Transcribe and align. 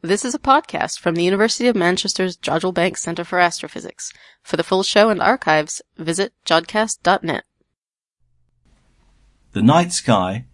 This 0.00 0.24
is 0.24 0.32
a 0.32 0.38
podcast 0.38 1.00
from 1.00 1.16
the 1.16 1.24
University 1.24 1.66
of 1.66 1.74
Manchester's 1.74 2.36
Jodrell 2.36 2.72
Bank 2.72 2.96
Centre 2.96 3.24
for 3.24 3.40
Astrophysics. 3.40 4.12
For 4.44 4.56
the 4.56 4.62
full 4.62 4.84
show 4.84 5.10
and 5.10 5.20
archives, 5.20 5.82
visit 5.96 6.32
jodcast.net. 6.46 7.42
The 9.54 9.62
night 9.62 9.92
sky 9.92 10.44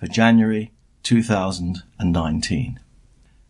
for 0.00 0.06
January 0.06 0.72
2019. 1.02 2.80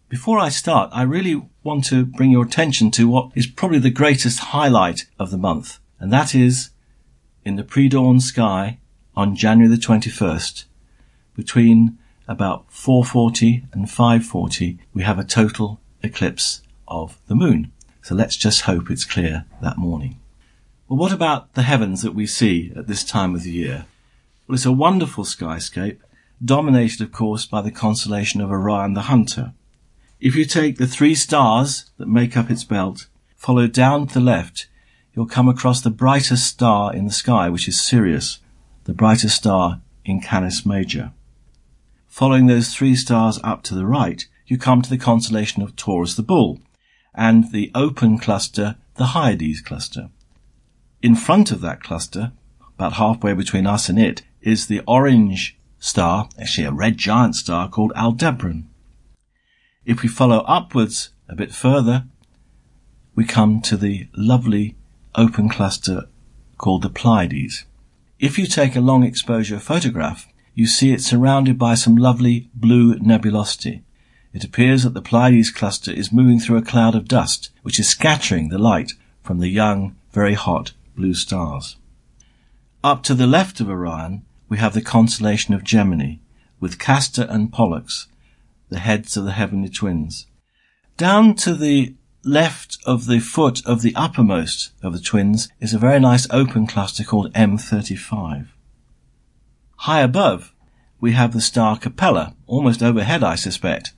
Before 0.08 0.40
I 0.40 0.48
start, 0.48 0.90
I 0.92 1.02
really 1.02 1.40
want 1.62 1.84
to 1.84 2.04
bring 2.04 2.32
your 2.32 2.44
attention 2.44 2.90
to 2.90 3.06
what 3.06 3.30
is 3.36 3.46
probably 3.46 3.78
the 3.78 3.90
greatest 3.90 4.40
highlight 4.40 5.06
of 5.20 5.30
the 5.30 5.38
month, 5.38 5.78
and 6.00 6.12
that 6.12 6.34
is 6.34 6.70
in 7.44 7.54
the 7.54 7.62
pre-dawn 7.62 8.18
sky 8.18 8.80
on 9.14 9.36
January 9.36 9.72
the 9.72 9.80
21st, 9.80 10.64
between 11.36 11.96
about 12.26 12.70
4.40 12.70 13.64
and 13.72 13.86
5.40, 13.86 14.78
we 14.92 15.02
have 15.02 15.18
a 15.18 15.24
total 15.24 15.80
eclipse 16.02 16.62
of 16.88 17.18
the 17.28 17.34
moon. 17.34 17.72
So 18.02 18.14
let's 18.14 18.36
just 18.36 18.62
hope 18.62 18.90
it's 18.90 19.04
clear 19.04 19.44
that 19.62 19.78
morning. 19.78 20.18
Well, 20.88 20.98
what 20.98 21.12
about 21.12 21.54
the 21.54 21.62
heavens 21.62 22.02
that 22.02 22.14
we 22.14 22.26
see 22.26 22.72
at 22.76 22.86
this 22.86 23.04
time 23.04 23.34
of 23.34 23.42
the 23.42 23.50
year? 23.50 23.86
Well, 24.46 24.54
it's 24.54 24.66
a 24.66 24.72
wonderful 24.72 25.24
skyscape, 25.24 25.98
dominated, 26.44 27.00
of 27.00 27.12
course, 27.12 27.46
by 27.46 27.62
the 27.62 27.70
constellation 27.70 28.40
of 28.40 28.50
Orion 28.50 28.92
the 28.92 29.02
Hunter. 29.02 29.54
If 30.20 30.34
you 30.34 30.44
take 30.44 30.76
the 30.76 30.86
three 30.86 31.14
stars 31.14 31.90
that 31.96 32.08
make 32.08 32.36
up 32.36 32.50
its 32.50 32.64
belt, 32.64 33.06
follow 33.36 33.66
down 33.66 34.06
to 34.08 34.14
the 34.14 34.20
left, 34.20 34.68
you'll 35.14 35.26
come 35.26 35.48
across 35.48 35.80
the 35.80 35.90
brightest 35.90 36.46
star 36.46 36.94
in 36.94 37.06
the 37.06 37.12
sky, 37.12 37.48
which 37.48 37.68
is 37.68 37.80
Sirius, 37.80 38.40
the 38.84 38.92
brightest 38.92 39.36
star 39.36 39.80
in 40.04 40.20
Canis 40.20 40.66
Major. 40.66 41.12
Following 42.14 42.46
those 42.46 42.72
three 42.72 42.94
stars 42.94 43.40
up 43.42 43.64
to 43.64 43.74
the 43.74 43.84
right, 43.84 44.24
you 44.46 44.56
come 44.56 44.82
to 44.82 44.88
the 44.88 44.96
constellation 44.96 45.64
of 45.64 45.74
Taurus 45.74 46.14
the 46.14 46.22
Bull 46.22 46.60
and 47.12 47.50
the 47.50 47.72
open 47.74 48.18
cluster, 48.18 48.76
the 48.94 49.06
Hyades 49.06 49.60
cluster. 49.60 50.10
In 51.02 51.16
front 51.16 51.50
of 51.50 51.60
that 51.62 51.82
cluster, 51.82 52.30
about 52.76 52.92
halfway 52.92 53.32
between 53.34 53.66
us 53.66 53.88
and 53.88 53.98
it, 53.98 54.22
is 54.42 54.68
the 54.68 54.80
orange 54.86 55.58
star, 55.80 56.28
actually 56.38 56.68
a 56.68 56.70
red 56.70 56.98
giant 56.98 57.34
star 57.34 57.68
called 57.68 57.92
Aldebaran. 57.96 58.70
If 59.84 60.02
we 60.02 60.08
follow 60.08 60.44
upwards 60.46 61.08
a 61.28 61.34
bit 61.34 61.50
further, 61.50 62.04
we 63.16 63.24
come 63.24 63.60
to 63.62 63.76
the 63.76 64.06
lovely 64.16 64.76
open 65.16 65.48
cluster 65.48 66.04
called 66.58 66.82
the 66.82 66.90
Pleiades. 66.90 67.64
If 68.20 68.38
you 68.38 68.46
take 68.46 68.76
a 68.76 68.80
long 68.80 69.02
exposure 69.02 69.58
photograph, 69.58 70.28
you 70.54 70.66
see 70.66 70.92
it 70.92 71.00
surrounded 71.00 71.58
by 71.58 71.74
some 71.74 71.96
lovely 71.96 72.48
blue 72.54 72.96
nebulosity. 72.98 73.82
It 74.32 74.44
appears 74.44 74.82
that 74.82 74.94
the 74.94 75.02
Pleiades 75.02 75.50
cluster 75.50 75.92
is 75.92 76.12
moving 76.12 76.38
through 76.40 76.58
a 76.58 76.62
cloud 76.62 76.94
of 76.94 77.08
dust, 77.08 77.50
which 77.62 77.78
is 77.78 77.88
scattering 77.88 78.48
the 78.48 78.58
light 78.58 78.92
from 79.22 79.38
the 79.38 79.48
young, 79.48 79.96
very 80.12 80.34
hot 80.34 80.72
blue 80.96 81.14
stars. 81.14 81.76
Up 82.82 83.02
to 83.04 83.14
the 83.14 83.26
left 83.26 83.60
of 83.60 83.68
Orion, 83.68 84.24
we 84.48 84.58
have 84.58 84.74
the 84.74 84.82
constellation 84.82 85.54
of 85.54 85.64
Gemini, 85.64 86.16
with 86.60 86.78
Castor 86.78 87.26
and 87.28 87.52
Pollux, 87.52 88.08
the 88.68 88.78
heads 88.78 89.16
of 89.16 89.24
the 89.24 89.32
heavenly 89.32 89.68
twins. 89.68 90.26
Down 90.96 91.34
to 91.36 91.54
the 91.54 91.94
left 92.24 92.78
of 92.86 93.06
the 93.06 93.18
foot 93.18 93.64
of 93.66 93.82
the 93.82 93.94
uppermost 93.94 94.72
of 94.82 94.92
the 94.92 95.00
twins 95.00 95.48
is 95.60 95.74
a 95.74 95.78
very 95.78 96.00
nice 96.00 96.26
open 96.30 96.66
cluster 96.66 97.04
called 97.04 97.32
M35. 97.32 98.48
High 99.76 100.00
above, 100.00 100.52
we 101.00 101.12
have 101.12 101.32
the 101.32 101.40
star 101.40 101.78
Capella, 101.78 102.34
almost 102.46 102.82
overhead, 102.82 103.22
I 103.22 103.34
suspect, 103.34 103.92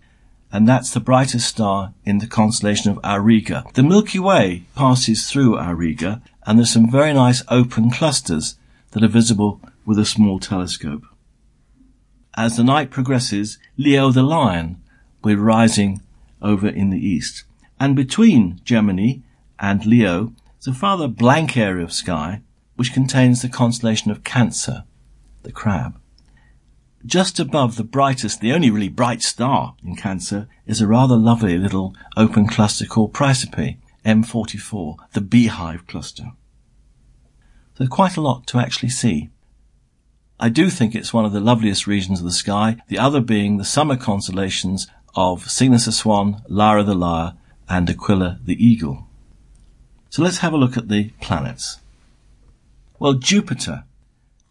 and 0.50 0.66
that's 0.66 0.90
the 0.90 1.00
brightest 1.00 1.48
star 1.48 1.92
in 2.04 2.18
the 2.18 2.26
constellation 2.26 2.90
of 2.90 2.98
Auriga. 3.02 3.72
The 3.74 3.82
Milky 3.82 4.18
Way 4.18 4.64
passes 4.74 5.30
through 5.30 5.56
Auriga, 5.56 6.22
and 6.46 6.58
there's 6.58 6.72
some 6.72 6.90
very 6.90 7.12
nice 7.12 7.42
open 7.48 7.90
clusters 7.90 8.56
that 8.92 9.04
are 9.04 9.08
visible 9.08 9.60
with 9.84 9.98
a 9.98 10.04
small 10.04 10.38
telescope. 10.38 11.04
As 12.36 12.56
the 12.56 12.64
night 12.64 12.90
progresses, 12.90 13.58
Leo 13.76 14.10
the 14.10 14.22
Lion 14.22 14.82
will 15.22 15.32
be 15.32 15.36
rising 15.36 16.02
over 16.42 16.68
in 16.68 16.90
the 16.90 16.98
east. 16.98 17.44
And 17.78 17.94
between 17.94 18.60
Gemini 18.64 19.20
and 19.58 19.86
Leo 19.86 20.32
is 20.58 20.66
a 20.66 20.72
rather 20.72 21.08
blank 21.08 21.56
area 21.56 21.84
of 21.84 21.92
sky 21.92 22.42
which 22.76 22.92
contains 22.92 23.42
the 23.42 23.48
constellation 23.48 24.10
of 24.10 24.24
Cancer 24.24 24.84
the 25.46 25.52
crab. 25.52 25.98
Just 27.06 27.38
above 27.38 27.76
the 27.76 27.84
brightest, 27.84 28.40
the 28.40 28.52
only 28.52 28.68
really 28.68 28.88
bright 28.88 29.22
star 29.22 29.76
in 29.82 29.94
Cancer 29.94 30.48
is 30.66 30.80
a 30.80 30.88
rather 30.88 31.16
lovely 31.16 31.56
little 31.56 31.94
open 32.16 32.48
cluster 32.48 32.84
called 32.84 33.14
Praesepe, 33.14 33.78
M44, 34.04 34.96
the 35.12 35.20
beehive 35.20 35.86
cluster. 35.86 36.32
There's 37.76 37.88
quite 37.88 38.16
a 38.16 38.20
lot 38.20 38.46
to 38.48 38.58
actually 38.58 38.88
see. 38.88 39.30
I 40.40 40.48
do 40.48 40.68
think 40.68 40.94
it's 40.94 41.14
one 41.14 41.24
of 41.24 41.32
the 41.32 41.40
loveliest 41.40 41.86
regions 41.86 42.18
of 42.18 42.24
the 42.24 42.32
sky, 42.32 42.76
the 42.88 42.98
other 42.98 43.20
being 43.20 43.56
the 43.56 43.64
summer 43.64 43.96
constellations 43.96 44.88
of 45.14 45.48
Cygnus 45.48 45.84
the 45.84 45.92
Swan, 45.92 46.42
Lyra 46.48 46.82
the 46.82 46.94
Lyre, 46.94 47.34
and 47.68 47.88
Aquila 47.88 48.40
the 48.44 48.62
Eagle. 48.62 49.06
So 50.10 50.22
let's 50.22 50.38
have 50.38 50.52
a 50.52 50.58
look 50.58 50.76
at 50.76 50.88
the 50.88 51.10
planets. 51.20 51.78
Well, 52.98 53.14
Jupiter 53.14 53.84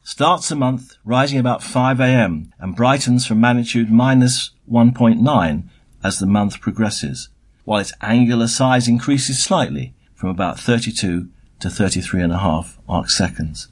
starts 0.05 0.49
the 0.49 0.55
month 0.55 0.97
rising 1.03 1.39
about 1.39 1.63
5 1.63 1.99
a.m. 1.99 2.53
and 2.59 2.75
brightens 2.75 3.25
from 3.25 3.41
magnitude 3.41 3.91
minus 3.91 4.51
1.9 4.71 5.63
as 6.03 6.19
the 6.19 6.27
month 6.27 6.61
progresses, 6.61 7.29
while 7.63 7.79
its 7.79 7.91
angular 8.01 8.47
size 8.47 8.87
increases 8.87 9.41
slightly 9.41 9.95
from 10.13 10.29
about 10.29 10.59
32 10.59 11.27
to 11.59 11.67
33.5 11.67 12.77
arc 12.87 13.09
seconds. 13.09 13.67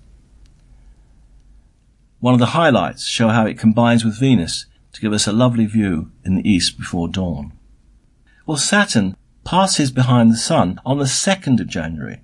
One 2.19 2.33
of 2.33 2.39
the 2.39 2.47
highlights 2.47 3.05
show 3.05 3.27
how 3.27 3.45
it 3.45 3.59
combines 3.59 4.03
with 4.03 4.19
Venus 4.19 4.65
to 4.93 5.01
give 5.01 5.13
us 5.13 5.27
a 5.27 5.31
lovely 5.31 5.67
view 5.67 6.11
in 6.25 6.33
the 6.33 6.49
east 6.49 6.79
before 6.79 7.07
dawn. 7.07 7.53
Well, 8.47 8.57
Saturn 8.57 9.15
passes 9.43 9.91
behind 9.91 10.31
the 10.31 10.37
Sun 10.37 10.79
on 10.83 10.97
the 10.97 11.05
2nd 11.05 11.59
of 11.59 11.67
January 11.67 12.22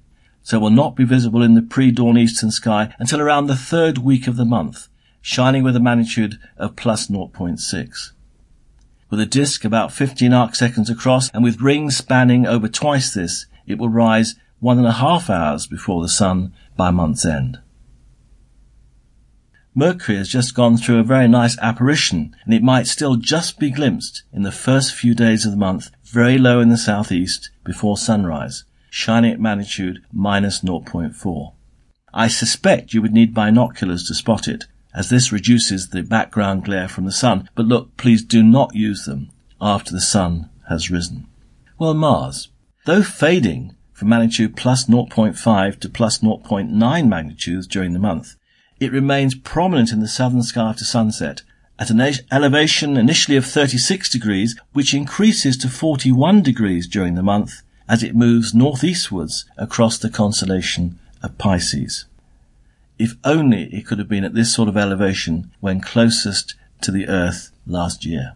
so 0.50 0.58
will 0.58 0.72
not 0.72 0.96
be 0.96 1.04
visible 1.04 1.44
in 1.44 1.54
the 1.54 1.62
pre-dawn 1.62 2.18
eastern 2.18 2.50
sky 2.50 2.92
until 2.98 3.22
around 3.22 3.46
the 3.46 3.56
third 3.56 4.00
week 4.00 4.26
of 4.26 4.36
the 4.36 4.44
month, 4.44 4.88
shining 5.22 5.62
with 5.62 5.76
a 5.76 5.80
magnitude 5.80 6.40
of 6.58 6.76
plus 6.76 7.06
0.6. 7.06 8.12
With 9.12 9.20
a 9.20 9.28
disk 9.28 9.64
about 9.64 9.94
15 9.94 10.34
arc 10.34 10.56
seconds 10.56 10.90
across 10.90 11.30
and 11.36 11.44
with 11.44 11.62
rings 11.62 11.98
spanning 11.98 12.48
over 12.48 12.68
twice 12.68 13.14
this, 13.14 13.46
it 13.68 13.78
will 13.78 13.90
rise 13.90 14.34
one 14.60 14.80
and 14.80 14.88
a 14.88 14.94
half 14.94 15.30
hours 15.30 15.68
before 15.68 16.02
the 16.02 16.10
sun 16.10 16.52
by 16.76 16.90
month's 16.90 17.26
end. 17.26 17.60
Mercury 19.76 20.18
has 20.18 20.30
just 20.30 20.56
gone 20.56 20.78
through 20.78 20.98
a 20.98 21.04
very 21.04 21.28
nice 21.28 21.60
apparition 21.60 22.36
and 22.44 22.56
it 22.56 22.64
might 22.64 22.88
still 22.88 23.18
just 23.18 23.60
be 23.60 23.70
glimpsed 23.70 24.24
in 24.34 24.42
the 24.42 24.52
first 24.52 24.96
few 24.96 25.14
days 25.14 25.46
of 25.46 25.52
the 25.52 25.58
month 25.58 25.92
very 26.06 26.40
low 26.40 26.60
in 26.60 26.70
the 26.70 26.78
southeast 26.78 27.52
before 27.64 27.98
sunrise 27.98 28.64
shining 28.90 29.32
at 29.32 29.40
magnitude 29.40 30.02
minus 30.12 30.62
0.4. 30.62 31.54
I 32.14 32.28
suspect 32.28 32.94
you 32.94 33.02
would 33.02 33.14
need 33.14 33.34
binoculars 33.34 34.04
to 34.06 34.16
spot 34.16 34.48
it, 34.48 34.66
as 34.94 35.10
this 35.10 35.32
reduces 35.32 35.90
the 35.90 36.02
background 36.02 36.66
glare 36.66 36.88
from 36.88 37.06
the 37.06 37.12
sun, 37.12 37.50
but 37.56 37.66
look, 37.66 37.96
please 37.98 38.24
do 38.24 38.42
not 38.42 38.76
use 38.76 39.06
them 39.06 39.30
after 39.62 39.92
the 39.92 40.02
sun 40.02 40.50
has 40.68 40.90
risen. 40.90 41.28
Well, 41.78 41.94
Mars, 41.94 42.50
though 42.86 43.04
fading 43.04 43.76
from 43.94 44.10
magnitude 44.10 44.56
plus 44.56 44.86
0.5 44.86 45.80
to 45.80 45.90
plus 45.90 46.20
0.9 46.20 47.08
magnitudes 47.08 47.68
during 47.68 47.94
the 47.94 48.00
month, 48.00 48.36
it 48.80 48.92
remains 48.92 49.36
prominent 49.36 49.92
in 49.92 50.00
the 50.00 50.08
southern 50.08 50.42
sky 50.42 50.70
after 50.70 50.86
sunset 50.86 51.44
at 51.78 51.90
an 51.90 52.02
elevation 52.32 52.98
initially 52.98 53.38
of 53.38 53.46
36 53.46 54.10
degrees, 54.10 54.60
which 54.74 54.94
increases 54.94 55.56
to 55.58 55.70
41 55.70 56.42
degrees 56.42 56.88
during 56.88 57.16
the 57.16 57.24
month 57.24 57.62
as 57.90 58.04
it 58.04 58.16
moves 58.16 58.54
northeastwards 58.54 59.46
across 59.58 59.98
the 59.98 60.10
constellation 60.10 61.00
of 61.24 61.38
Pisces. 61.40 62.06
If 63.00 63.16
only 63.24 63.64
it 63.74 63.88
could 63.88 63.98
have 63.98 64.08
been 64.08 64.24
at 64.24 64.36
this 64.36 64.54
sort 64.54 64.70
of 64.70 64.78
elevation 64.78 65.52
when 65.60 65.82
closest 65.82 66.56
to 66.82 66.92
the 66.92 67.08
Earth 67.08 67.52
last 67.66 68.06
year. 68.06 68.36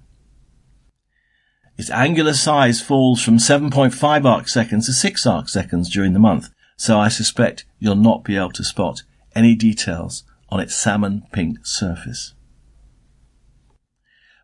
Its 1.77 1.91
angular 1.91 2.33
size 2.33 2.81
falls 2.81 3.21
from 3.21 3.37
7.5 3.37 4.25
arc 4.25 4.47
seconds 4.47 4.87
to 4.87 4.93
6 4.93 5.25
arc 5.25 5.49
seconds 5.49 5.89
during 5.89 6.13
the 6.13 6.19
month, 6.19 6.49
so 6.75 6.99
I 6.99 7.07
suspect 7.07 7.65
you'll 7.79 7.95
not 7.95 8.23
be 8.23 8.35
able 8.35 8.51
to 8.51 8.63
spot 8.63 9.03
any 9.35 9.55
details 9.55 10.23
on 10.49 10.59
its 10.59 10.75
salmon 10.75 11.23
pink 11.31 11.65
surface. 11.65 12.33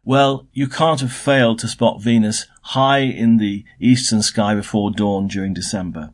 Well, 0.04 0.48
you 0.54 0.68
can't 0.68 1.02
have 1.02 1.12
failed 1.12 1.60
to 1.60 1.68
spot 1.68 2.02
Venus 2.02 2.48
high 2.74 3.00
in 3.00 3.38
the 3.38 3.66
eastern 3.80 4.22
sky 4.22 4.54
before 4.54 4.92
dawn 4.92 5.28
during 5.28 5.54
December. 5.54 6.14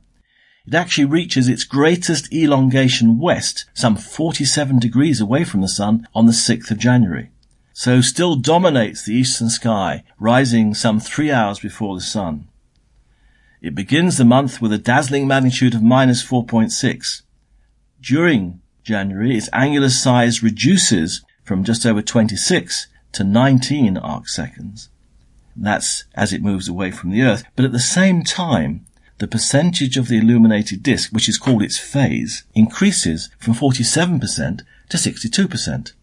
It 0.66 0.74
actually 0.74 1.06
reaches 1.06 1.48
its 1.48 1.64
greatest 1.64 2.34
elongation 2.34 3.20
west, 3.20 3.66
some 3.74 3.96
47 3.98 4.80
degrees 4.80 5.20
away 5.20 5.44
from 5.44 5.62
the 5.62 5.68
sun, 5.68 6.08
on 6.16 6.26
the 6.26 6.32
6th 6.32 6.72
of 6.72 6.78
January. 6.78 7.30
so 7.78 8.00
still 8.00 8.38
dominates 8.38 9.04
the 9.04 9.14
eastern 9.14 9.50
sky, 9.50 10.02
rising 10.18 10.74
some 10.74 10.98
three 10.98 11.30
hours 11.30 11.60
before 11.60 11.94
the 11.94 12.02
sun. 12.02 12.48
It 13.62 13.76
begins 13.76 14.16
the 14.16 14.24
month 14.24 14.62
with 14.62 14.72
a 14.72 14.78
dazzling 14.78 15.28
magnitude 15.28 15.76
of 15.76 15.84
minus 15.84 16.24
4.6. 16.24 17.24
During 18.00 18.62
January, 18.82 19.36
its 19.36 19.50
angular 19.52 19.90
size 19.90 20.42
reduces 20.42 21.26
from 21.44 21.66
just 21.66 21.86
over 21.86 22.02
26 22.02 22.88
to 23.12 23.24
19 23.26 23.98
arc 23.98 24.30
seconds. 24.30 24.90
That's 25.56 26.06
as 26.16 26.34
it 26.34 26.42
moves 26.42 26.68
away 26.68 26.92
from 26.92 27.12
the 27.12 27.22
Earth. 27.22 27.44
But 27.56 27.66
at 27.66 27.72
the 27.72 27.80
same 27.80 28.24
time, 28.24 28.86
the 29.20 29.28
percentage 29.28 29.98
of 29.98 30.08
the 30.08 30.18
illuminated 30.18 30.84
disk, 30.84 31.12
which 31.12 31.30
is 31.30 31.38
called 31.38 31.64
its 31.64 31.78
phase, 31.78 32.44
increases 32.54 33.30
from 33.40 33.54
47% 33.54 34.62
to 34.90 34.98
62% 34.98 35.94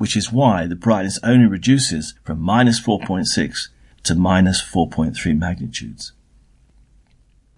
which 0.00 0.16
is 0.16 0.32
why 0.32 0.66
the 0.66 0.74
brightness 0.74 1.18
only 1.22 1.44
reduces 1.44 2.14
from 2.24 2.40
minus 2.40 2.80
4.6 2.80 3.68
to 4.02 4.14
minus 4.14 4.62
4.3 4.62 5.38
magnitudes. 5.38 6.12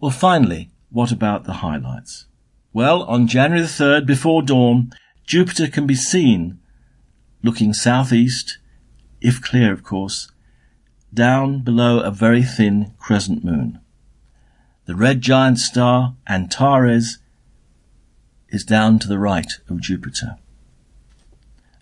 Well, 0.01 0.11
finally, 0.11 0.73
what 0.91 1.13
about 1.13 1.45
the 1.45 1.53
highlights? 1.53 2.27
Well, 2.73 3.05
on 3.05 3.29
January 3.29 3.63
the 3.63 3.69
3rd, 3.69 4.07
before 4.07 4.43
dawn, 4.43 4.91
Jupiter 5.25 5.69
can 5.69 5.87
be 5.87 5.95
seen 5.95 6.59
looking 7.45 7.73
southeast, 7.73 8.59
if 9.21 9.41
clear, 9.41 9.73
of 9.73 9.85
course, 9.85 10.29
down 11.13 11.61
below 11.61 12.01
a 12.01 12.11
very 12.11 12.43
thin 12.43 12.93
crescent 12.99 13.45
moon. 13.45 13.79
The 14.87 14.95
red 14.95 15.21
giant 15.21 15.59
star 15.59 16.15
Antares 16.29 17.19
is 18.49 18.65
down 18.65 18.99
to 19.01 19.09
the 19.09 19.19
right 19.19 19.51
of 19.69 19.81
Jupiter. 19.81 20.37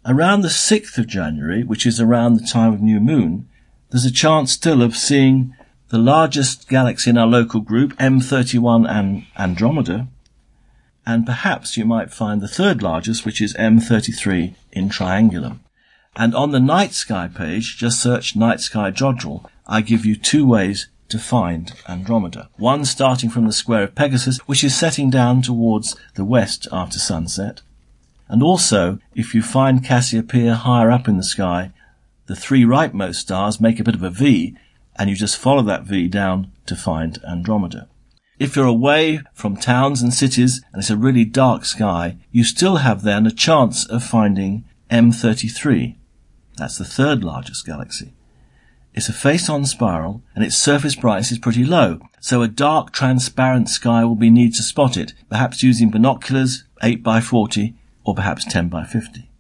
Around 0.05 0.43
the 0.43 0.49
6th 0.49 0.99
of 0.99 1.07
January, 1.07 1.63
which 1.63 1.85
is 1.85 2.01
around 2.01 2.35
the 2.35 2.47
time 2.47 2.73
of 2.73 2.81
new 2.81 3.01
moon, 3.01 3.49
there's 3.91 4.05
a 4.05 4.13
chance 4.13 4.53
still 4.53 4.83
of 4.83 4.97
seeing 4.97 5.55
the 5.89 5.99
largest 5.99 6.69
galaxy 6.69 7.11
in 7.11 7.19
our 7.19 7.27
local 7.27 7.61
group, 7.61 7.97
M31 7.97 8.89
and 8.89 9.27
Andromeda, 9.37 10.09
and 11.05 11.27
perhaps 11.27 11.77
you 11.77 11.85
might 11.85 12.13
find 12.13 12.41
the 12.41 12.49
third 12.49 12.83
largest, 12.83 13.27
which 13.27 13.41
is 13.41 13.55
M33 13.55 14.55
in 14.73 14.89
Triangulum. 14.89 15.59
And 16.17 16.35
on 16.35 16.51
the 16.51 16.61
night 16.61 16.93
sky 16.93 17.29
page, 17.29 17.77
just 17.77 18.03
search 18.03 18.37
night 18.37 18.61
sky 18.61 18.91
Jodrell. 18.91 19.49
I 19.67 19.81
give 19.81 20.05
you 20.05 20.17
two 20.17 20.47
ways 20.47 20.89
to 21.09 21.19
find 21.19 21.73
Andromeda. 21.89 22.51
One 22.57 22.85
starting 22.85 23.31
from 23.31 23.47
the 23.47 23.53
square 23.53 23.85
of 23.85 23.95
Pegasus, 23.95 24.39
which 24.47 24.65
is 24.65 24.77
setting 24.77 25.11
down 25.11 25.43
towards 25.43 25.97
the 26.15 26.25
west 26.25 26.67
after 26.73 26.99
sunset, 26.99 27.63
and 28.31 28.45
also, 28.45 29.01
if 29.13 29.35
you 29.35 29.43
find 29.43 29.85
Cassiopeia 29.85 30.55
higher 30.55 30.91
up 30.93 31.09
in 31.09 31.17
the 31.17 31.25
sky, 31.25 31.73
the 32.27 32.37
three 32.37 32.63
rightmost 32.63 33.17
stars 33.17 33.61
make 33.61 33.81
a 33.81 33.85
bit 33.85 33.97
of 33.97 34.05
a 34.05 34.11
V, 34.11 34.57
and 34.95 35.11
you 35.11 35.17
just 35.17 35.37
follow 35.37 35.63
that 35.63 35.83
V 35.83 36.07
down 36.07 36.53
to 36.67 36.77
find 36.77 37.19
Andromeda. 37.29 37.89
If 38.39 38.55
you're 38.55 38.67
away 38.67 39.23
from 39.35 39.57
towns 39.57 40.01
and 40.01 40.15
cities 40.15 40.63
and 40.73 40.81
it's 40.81 40.91
a 40.91 40.97
really 40.97 41.25
dark 41.25 41.65
sky, 41.65 42.19
you 42.31 42.45
still 42.45 42.77
have 42.77 43.03
then 43.03 43.27
a 43.27 43.33
chance 43.33 43.85
of 43.85 44.05
finding 44.05 44.65
M33. 44.91 45.97
That's 46.61 46.77
the 46.77 46.85
third 46.85 47.25
largest 47.25 47.65
galaxy. 47.65 48.13
It's 48.93 49.09
a 49.09 49.15
face-on 49.15 49.65
spiral 49.65 50.23
and 50.35 50.45
its 50.45 50.59
surface 50.59 50.95
brightness 50.95 51.33
is 51.33 51.39
pretty 51.39 51.65
low, 51.65 52.01
so 52.21 52.43
a 52.43 52.49
dark 52.49 52.93
transparent 52.93 53.71
sky 53.71 54.05
will 54.05 54.15
be 54.15 54.29
needed 54.29 54.57
to 54.57 54.63
spot 54.63 54.99
it, 54.99 55.15
perhaps 55.31 55.63
using 55.63 55.89
binoculars 55.89 56.65
8 56.83 57.03
by 57.03 57.23
40 57.23 57.75
or 58.05 58.15
perhaps 58.15 58.45
10 58.45 58.69
by 58.69 58.85
50. 58.85 59.31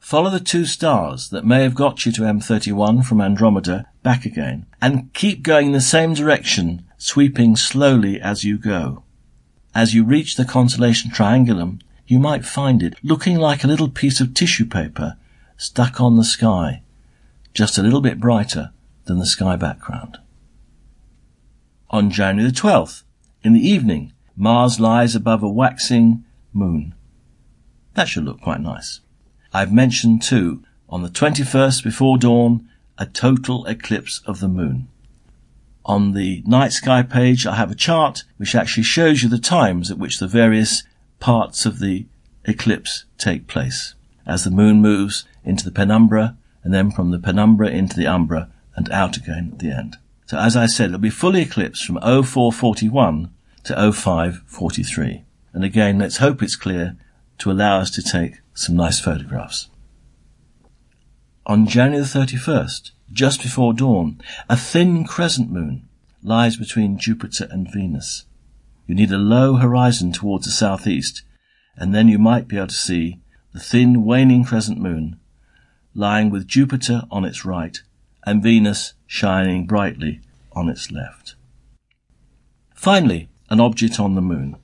Follow 0.00 0.28
the 0.28 0.38
two 0.38 0.66
stars 0.66 1.30
that 1.30 1.46
may 1.46 1.62
have 1.62 1.74
got 1.74 2.04
you 2.04 2.12
to 2.12 2.22
M31 2.22 3.02
from 3.02 3.22
Andromeda 3.22 3.86
back 4.02 4.26
again, 4.26 4.66
and 4.82 5.10
keep 5.14 5.42
going 5.42 5.68
in 5.68 5.72
the 5.72 5.80
same 5.80 6.12
direction, 6.12 6.84
sweeping 6.98 7.56
slowly 7.56 8.20
as 8.20 8.44
you 8.44 8.58
go. 8.58 9.02
As 9.74 9.94
you 9.94 10.04
reach 10.04 10.36
the 10.36 10.44
constellation 10.44 11.10
Triangulum, 11.10 11.80
you 12.06 12.18
might 12.18 12.44
find 12.44 12.82
it 12.82 12.96
looking 13.02 13.38
like 13.38 13.64
a 13.64 13.68
little 13.68 13.88
piece 13.88 14.20
of 14.20 14.34
tissue 14.34 14.66
paper 14.66 15.16
stuck 15.60 16.00
on 16.00 16.16
the 16.16 16.24
sky, 16.24 16.82
just 17.52 17.76
a 17.76 17.82
little 17.82 18.00
bit 18.00 18.18
brighter 18.18 18.72
than 19.04 19.18
the 19.18 19.26
sky 19.26 19.56
background. 19.56 20.16
On 21.90 22.10
January 22.10 22.50
the 22.50 22.56
12th, 22.56 23.02
in 23.42 23.52
the 23.52 23.68
evening, 23.68 24.14
Mars 24.34 24.80
lies 24.80 25.14
above 25.14 25.42
a 25.42 25.50
waxing 25.50 26.24
moon. 26.54 26.94
That 27.92 28.08
should 28.08 28.24
look 28.24 28.40
quite 28.40 28.62
nice. 28.62 29.00
I've 29.52 29.70
mentioned 29.70 30.22
too, 30.22 30.62
on 30.88 31.02
the 31.02 31.10
21st 31.10 31.84
before 31.84 32.16
dawn, 32.16 32.66
a 32.96 33.04
total 33.04 33.66
eclipse 33.66 34.22
of 34.24 34.40
the 34.40 34.48
moon. 34.48 34.88
On 35.84 36.12
the 36.12 36.42
night 36.46 36.72
sky 36.72 37.02
page, 37.02 37.46
I 37.46 37.56
have 37.56 37.70
a 37.70 37.74
chart 37.74 38.24
which 38.38 38.54
actually 38.54 38.84
shows 38.84 39.22
you 39.22 39.28
the 39.28 39.38
times 39.38 39.90
at 39.90 39.98
which 39.98 40.20
the 40.20 40.26
various 40.26 40.84
parts 41.18 41.66
of 41.66 41.80
the 41.80 42.06
eclipse 42.46 43.04
take 43.18 43.46
place 43.46 43.94
as 44.26 44.44
the 44.44 44.50
moon 44.50 44.80
moves 44.80 45.24
into 45.44 45.64
the 45.64 45.70
penumbra 45.70 46.36
and 46.62 46.72
then 46.74 46.90
from 46.90 47.10
the 47.10 47.18
penumbra 47.18 47.68
into 47.68 47.96
the 47.96 48.06
umbra 48.06 48.50
and 48.76 48.90
out 48.90 49.16
again 49.16 49.50
at 49.52 49.58
the 49.58 49.70
end. 49.70 49.96
So 50.26 50.38
as 50.38 50.56
I 50.56 50.66
said, 50.66 50.86
it'll 50.86 50.98
be 50.98 51.10
fully 51.10 51.42
eclipsed 51.42 51.84
from 51.84 51.98
0441 52.00 53.30
to 53.64 53.92
0543. 53.92 55.24
And 55.52 55.64
again, 55.64 55.98
let's 55.98 56.18
hope 56.18 56.42
it's 56.42 56.56
clear 56.56 56.96
to 57.38 57.50
allow 57.50 57.80
us 57.80 57.90
to 57.92 58.02
take 58.02 58.40
some 58.54 58.76
nice 58.76 59.00
photographs. 59.00 59.68
On 61.46 61.66
January 61.66 62.04
the 62.04 62.18
31st, 62.18 62.92
just 63.12 63.42
before 63.42 63.72
dawn, 63.72 64.20
a 64.48 64.56
thin 64.56 65.04
crescent 65.04 65.50
moon 65.50 65.88
lies 66.22 66.56
between 66.56 66.98
Jupiter 66.98 67.48
and 67.50 67.70
Venus. 67.72 68.26
You 68.86 68.94
need 68.94 69.10
a 69.10 69.18
low 69.18 69.54
horizon 69.54 70.12
towards 70.12 70.44
the 70.44 70.52
southeast, 70.52 71.22
and 71.76 71.94
then 71.94 72.08
you 72.08 72.18
might 72.18 72.46
be 72.46 72.56
able 72.56 72.68
to 72.68 72.74
see 72.74 73.20
the 73.52 73.60
thin 73.60 74.04
waning 74.04 74.44
crescent 74.44 74.78
moon 74.78 75.18
lying 75.94 76.30
with 76.30 76.46
Jupiter 76.46 77.02
on 77.10 77.24
its 77.24 77.44
right 77.44 77.80
and 78.24 78.42
Venus 78.42 78.94
shining 79.06 79.66
brightly 79.66 80.20
on 80.52 80.68
its 80.68 80.90
left. 80.90 81.34
Finally, 82.74 83.28
an 83.48 83.60
object 83.60 83.98
on 83.98 84.14
the 84.14 84.22
moon. 84.22 84.56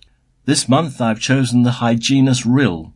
This 0.45 0.69
month 0.69 1.01
I've 1.01 1.21
chosen 1.21 1.63
the 1.63 1.73
Hyginus 1.83 2.45
Rill. 2.47 2.95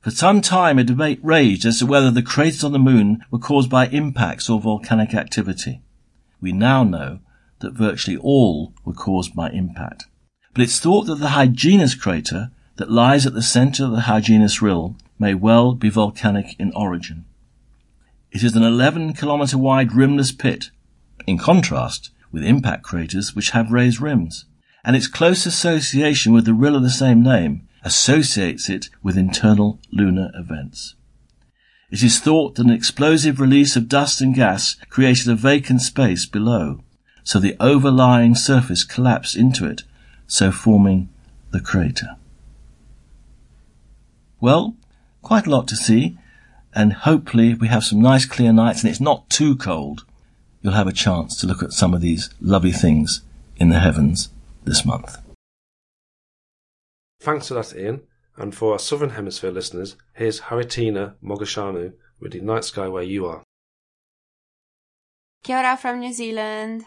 For 0.00 0.10
some 0.10 0.40
time 0.40 0.78
a 0.78 0.84
debate 0.84 1.20
raged 1.22 1.64
as 1.64 1.78
to 1.78 1.86
whether 1.86 2.10
the 2.10 2.22
craters 2.22 2.64
on 2.64 2.72
the 2.72 2.78
moon 2.78 3.24
were 3.30 3.38
caused 3.38 3.70
by 3.70 3.86
impacts 3.88 4.50
or 4.50 4.60
volcanic 4.60 5.14
activity. 5.14 5.82
We 6.40 6.52
now 6.52 6.82
know 6.82 7.20
that 7.60 7.74
virtually 7.74 8.16
all 8.16 8.74
were 8.84 8.92
caused 8.92 9.34
by 9.34 9.50
impact. 9.50 10.06
But 10.52 10.62
it's 10.62 10.80
thought 10.80 11.04
that 11.04 11.16
the 11.16 11.28
Hyginus 11.28 11.98
crater 11.98 12.50
that 12.78 12.90
lies 12.90 13.26
at 13.26 13.34
the 13.34 13.42
center 13.42 13.84
of 13.84 13.92
the 13.92 14.02
Hyginus 14.02 14.60
Rill 14.60 14.96
may 15.18 15.34
well 15.34 15.74
be 15.74 15.90
volcanic 15.90 16.56
in 16.58 16.72
origin. 16.74 17.26
It 18.32 18.42
is 18.42 18.56
an 18.56 18.62
11 18.62 19.12
kilometer 19.12 19.58
wide 19.58 19.92
rimless 19.92 20.32
pit, 20.32 20.70
in 21.26 21.38
contrast 21.38 22.10
with 22.32 22.42
impact 22.42 22.82
craters 22.82 23.36
which 23.36 23.50
have 23.50 23.70
raised 23.70 24.00
rims 24.00 24.46
and 24.84 24.96
its 24.96 25.06
close 25.06 25.44
association 25.44 26.32
with 26.32 26.44
the 26.44 26.54
rill 26.54 26.76
of 26.76 26.82
the 26.82 26.90
same 26.90 27.22
name 27.22 27.68
associates 27.82 28.68
it 28.68 28.88
with 29.02 29.18
internal 29.18 29.78
lunar 29.92 30.30
events. 30.34 30.94
It 31.90 32.02
is 32.02 32.20
thought 32.20 32.54
that 32.54 32.66
an 32.66 32.72
explosive 32.72 33.40
release 33.40 33.76
of 33.76 33.88
dust 33.88 34.20
and 34.20 34.34
gas 34.34 34.76
created 34.88 35.28
a 35.28 35.34
vacant 35.34 35.82
space 35.82 36.26
below, 36.26 36.80
so 37.24 37.38
the 37.38 37.56
overlying 37.60 38.34
surface 38.34 38.84
collapsed 38.84 39.36
into 39.36 39.66
it, 39.66 39.82
so 40.26 40.50
forming 40.50 41.08
the 41.50 41.60
crater. 41.60 42.16
Well, 44.40 44.76
quite 45.22 45.46
a 45.46 45.50
lot 45.50 45.66
to 45.68 45.76
see, 45.76 46.16
and 46.74 46.92
hopefully 46.92 47.54
we 47.54 47.68
have 47.68 47.84
some 47.84 48.00
nice 48.00 48.24
clear 48.24 48.52
nights 48.52 48.82
and 48.82 48.90
it's 48.90 49.00
not 49.00 49.28
too 49.30 49.56
cold. 49.56 50.04
You'll 50.62 50.74
have 50.74 50.86
a 50.86 50.92
chance 50.92 51.36
to 51.40 51.46
look 51.46 51.62
at 51.62 51.72
some 51.72 51.94
of 51.94 52.00
these 52.00 52.30
lovely 52.40 52.72
things 52.72 53.22
in 53.56 53.70
the 53.70 53.80
heavens 53.80 54.30
this 54.64 54.84
month. 54.84 55.18
Thanks 57.20 57.48
for 57.48 57.54
that, 57.54 57.74
Ian. 57.76 58.02
And 58.36 58.54
for 58.54 58.72
our 58.72 58.78
Southern 58.78 59.10
Hemisphere 59.10 59.50
listeners, 59.50 59.96
here's 60.14 60.42
Haritina 60.42 61.14
Mogosanu 61.22 61.94
with 62.20 62.32
the 62.32 62.40
Night 62.40 62.64
Sky 62.64 62.86
Where 62.86 63.02
You 63.02 63.26
Are. 63.26 63.42
Kia 65.42 65.58
ora 65.58 65.76
from 65.76 66.00
New 66.00 66.12
Zealand. 66.12 66.84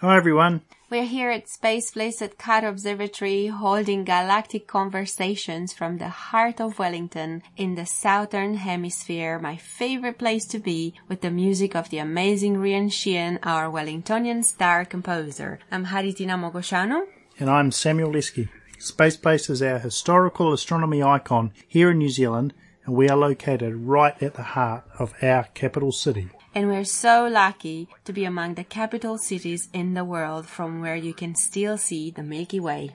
Hi 0.00 0.16
everyone. 0.16 0.62
We're 0.90 1.04
here 1.04 1.30
at 1.30 1.48
Space 1.48 1.92
Place 1.92 2.20
at 2.20 2.36
Carter 2.36 2.66
Observatory 2.66 3.46
holding 3.46 4.02
galactic 4.02 4.66
conversations 4.66 5.72
from 5.72 5.98
the 5.98 6.08
heart 6.08 6.60
of 6.60 6.80
Wellington 6.80 7.44
in 7.56 7.76
the 7.76 7.86
southern 7.86 8.54
hemisphere, 8.54 9.38
my 9.38 9.54
favorite 9.54 10.18
place 10.18 10.44
to 10.46 10.58
be 10.58 10.94
with 11.06 11.20
the 11.20 11.30
music 11.30 11.76
of 11.76 11.90
the 11.90 11.98
amazing 11.98 12.56
Rhian 12.56 12.90
Sheehan, 12.90 13.38
our 13.44 13.70
Wellingtonian 13.70 14.44
star 14.44 14.84
composer. 14.84 15.60
I'm 15.70 15.86
Haritina 15.86 16.36
Mogosanu. 16.36 17.06
And 17.38 17.48
I'm 17.48 17.70
Samuel 17.70 18.10
Leske. 18.10 18.48
Space 18.80 19.16
Place 19.16 19.48
is 19.48 19.62
our 19.62 19.78
historical 19.78 20.52
astronomy 20.52 21.04
icon 21.04 21.52
here 21.68 21.92
in 21.92 21.98
New 21.98 22.08
Zealand 22.08 22.52
and 22.84 22.96
we 22.96 23.08
are 23.08 23.16
located 23.16 23.76
right 23.76 24.20
at 24.20 24.34
the 24.34 24.42
heart 24.42 24.82
of 24.98 25.14
our 25.22 25.44
capital 25.54 25.92
city. 25.92 26.30
And 26.54 26.68
we're 26.68 26.84
so 26.84 27.28
lucky 27.28 27.88
to 28.04 28.12
be 28.12 28.24
among 28.24 28.54
the 28.54 28.64
capital 28.64 29.18
cities 29.18 29.68
in 29.72 29.94
the 29.94 30.04
world 30.04 30.46
from 30.46 30.80
where 30.80 30.96
you 30.96 31.14
can 31.14 31.36
still 31.36 31.78
see 31.78 32.10
the 32.10 32.24
Milky 32.24 32.58
Way. 32.58 32.90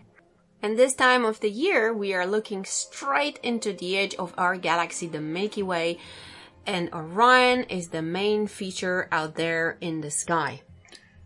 And 0.61 0.77
this 0.77 0.93
time 0.93 1.23
of 1.23 1.39
the 1.39 1.49
year, 1.49 1.93
we 1.93 2.13
are 2.13 2.25
looking 2.25 2.65
straight 2.65 3.39
into 3.43 3.71
the 3.71 3.97
edge 3.97 4.15
of 4.15 4.33
our 4.37 4.57
galaxy, 4.57 5.07
the 5.07 5.21
Milky 5.21 5.63
Way, 5.63 5.99
and 6.65 6.89
Orion 6.91 7.63
is 7.65 7.89
the 7.89 8.01
main 8.01 8.47
feature 8.47 9.07
out 9.11 9.35
there 9.35 9.77
in 9.79 10.01
the 10.01 10.11
sky. 10.11 10.61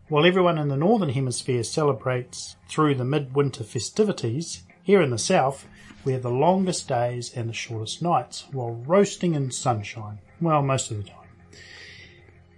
While 0.07 0.25
everyone 0.25 0.57
in 0.57 0.67
the 0.67 0.75
Northern 0.75 1.09
Hemisphere 1.09 1.63
celebrates 1.63 2.57
through 2.67 2.95
the 2.95 3.05
midwinter 3.05 3.63
festivities, 3.63 4.63
here 4.83 5.01
in 5.01 5.11
the 5.11 5.17
South, 5.17 5.67
we 6.03 6.13
have 6.13 6.23
the 6.23 6.29
longest 6.29 6.87
days 6.87 7.31
and 7.35 7.49
the 7.49 7.53
shortest 7.53 8.01
nights 8.01 8.45
while 8.51 8.71
roasting 8.71 9.35
in 9.35 9.51
sunshine. 9.51 10.19
Well, 10.41 10.61
most 10.61 10.91
of 10.91 10.97
the 10.97 11.03
time. 11.03 11.18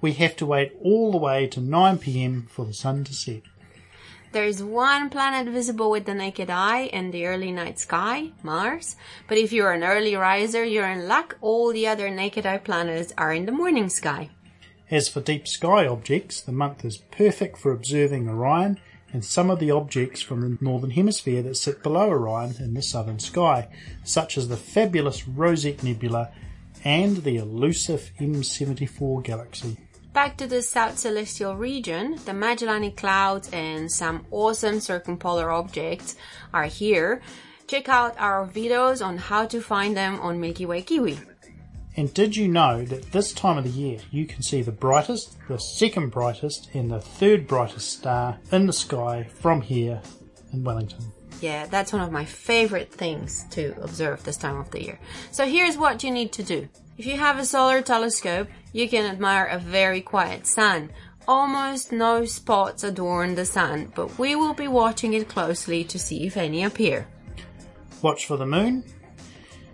We 0.01 0.13
have 0.13 0.36
to 0.38 0.46
wait 0.48 0.75
all 0.84 1.12
the 1.12 1.17
way 1.17 1.48
to 1.48 1.60
9pm 1.60 2.50
for 2.50 2.65
the 2.65 2.74
sun 2.74 3.03
to 3.05 3.13
set. 3.13 3.43
There 4.31 4.46
is 4.46 4.63
one 4.63 5.10
planet 5.10 5.51
visible 5.53 5.91
with 5.91 6.05
the 6.05 6.13
naked 6.13 6.50
eye 6.50 6.84
in 6.84 7.12
the 7.12 7.25
early 7.27 7.51
night 7.51 7.77
sky, 7.77 8.31
Mars. 8.41 8.96
But 9.27 9.38
if 9.38 9.51
you're 9.51 9.74
an 9.74 9.84
early 9.84 10.15
riser, 10.15 10.63
you're 10.63 10.89
in 10.89 11.08
luck. 11.08 11.38
All 11.41 11.72
the 11.72 11.88
other 11.88 12.10
naked 12.10 12.46
eye 12.46 12.58
planets 12.58 13.13
are 13.17 13.34
in 13.34 13.46
the 13.46 13.51
morning 13.51 13.89
sky. 13.89 14.29
As 14.89 15.08
for 15.08 15.22
deep 15.22 15.48
sky 15.48 15.86
objects, 15.86 16.41
the 16.41 16.51
month 16.51 16.84
is 16.84 16.98
perfect 16.98 17.58
for 17.58 17.72
observing 17.72 18.27
Orion 18.27 18.79
and 19.13 19.24
some 19.24 19.50
of 19.50 19.60
the 19.60 19.72
objects 19.72 20.22
from 20.22 20.41
the 20.41 20.58
northern 20.62 20.91
hemisphere 20.91 21.41
that 21.43 21.58
sit 21.58 21.84
below 21.84 22.10
Orion 22.10 22.55
in 22.60 22.74
the 22.74 22.81
southern 22.81 23.20
sky, 23.20 23.67
such 24.03 24.38
as 24.38 24.48
the 24.48 24.58
fabulous 24.58 25.27
Rosette 25.27 25.84
Nebula 25.84 26.31
and 26.84 27.17
the 27.17 27.38
elusive 27.38 28.12
M74 28.20 29.24
galaxy. 29.24 29.77
Back 30.13 30.36
to 30.38 30.48
the 30.48 30.62
South 30.62 30.98
Celestial 30.98 31.56
region, 31.56 32.20
the 32.25 32.34
Magellanic 32.34 32.98
Clouds 32.98 33.50
and 33.53 33.89
some 33.89 34.25
awesome 34.30 34.82
circumpolar 34.82 35.50
objects 35.50 36.18
are 36.53 36.65
here. 36.65 37.22
Check 37.68 37.88
out 37.88 38.20
our 38.20 38.46
videos 38.46 39.06
on 39.06 39.18
how 39.18 39.46
to 39.46 39.62
find 39.62 39.96
them 39.96 40.20
on 40.20 40.41
Milky 40.41 40.65
Way 40.65 40.82
Kiwi. 40.82 41.18
And 41.96 42.13
did 42.13 42.36
you 42.36 42.50
know 42.50 42.84
that 42.84 43.13
this 43.13 43.32
time 43.32 43.58
of 43.58 43.63
the 43.63 43.70
year 43.70 44.00
you 44.12 44.25
can 44.25 44.44
see 44.44 44.62
the 44.62 44.74
brightest, 44.74 45.38
the 45.48 45.58
second 45.58 46.10
brightest, 46.10 46.70
and 46.74 46.91
the 46.91 47.00
third 47.00 47.48
brightest 47.48 48.00
star 48.00 48.38
in 48.51 48.65
the 48.65 48.74
sky 48.74 49.30
from 49.39 49.62
here 49.62 50.01
in 50.51 50.65
Wellington? 50.65 51.13
Yeah, 51.39 51.68
that's 51.68 51.94
one 51.94 52.01
of 52.01 52.12
my 52.12 52.25
favorite 52.25 52.91
things 52.91 53.46
to 53.51 53.82
observe 53.82 54.25
this 54.25 54.38
time 54.38 54.58
of 54.58 54.72
the 54.72 54.84
year. 54.84 55.00
So 55.32 55.46
here's 55.46 55.77
what 55.77 56.03
you 56.03 56.12
need 56.12 56.34
to 56.34 56.44
do. 56.44 56.68
If 57.01 57.08
you 57.08 57.17
have 57.17 57.39
a 57.39 57.46
solar 57.46 57.81
telescope, 57.81 58.48
you 58.74 58.88
can 58.88 59.12
admire 59.12 59.46
a 59.46 59.58
very 59.58 60.01
quiet 60.01 60.46
sun. 60.46 60.91
Almost 61.27 61.91
no 61.91 62.25
spots 62.25 62.84
adorn 62.84 63.34
the 63.34 63.43
sun, 63.43 63.91
but 63.96 64.20
we 64.20 64.36
will 64.36 64.53
be 64.53 64.67
watching 64.67 65.13
it 65.13 65.27
closely 65.27 65.84
to 65.86 65.98
see 65.98 66.27
if 66.27 66.38
any 66.38 66.63
appear. 66.63 67.08
Watch 68.03 68.27
for 68.27 68.38
the 68.38 68.46
moon. 68.46 68.84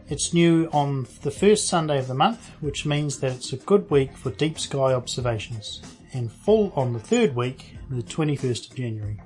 It's 0.08 0.34
new 0.34 0.70
on 0.72 1.06
the 1.22 1.30
first 1.30 1.68
Sunday 1.68 2.00
of 2.00 2.08
the 2.08 2.14
month, 2.14 2.50
which 2.62 2.86
means 2.86 3.20
that 3.20 3.34
it's 3.34 3.52
a 3.52 3.58
good 3.58 3.92
week 3.92 4.16
for 4.16 4.32
deep 4.32 4.58
sky 4.58 4.94
observations, 4.94 5.82
and 6.14 6.32
full 6.32 6.72
on 6.78 6.94
the 6.94 7.00
third 7.00 7.36
week, 7.36 7.76
the 7.90 8.04
21st 8.04 8.70
of 8.70 8.78
January. 8.78 9.20